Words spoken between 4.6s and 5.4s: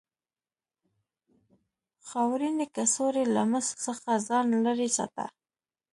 لرې ساته.